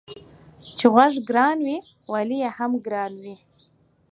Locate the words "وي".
1.65-1.77, 3.23-3.35